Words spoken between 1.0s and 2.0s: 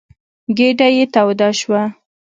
توده شوه.